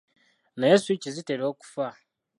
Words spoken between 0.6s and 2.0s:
switch zitera okufa?